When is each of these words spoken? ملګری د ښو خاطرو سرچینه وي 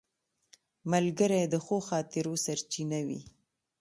ملګری 0.91 1.41
د 1.53 1.55
ښو 1.65 1.77
خاطرو 1.89 2.33
سرچینه 2.45 2.99
وي 3.07 3.21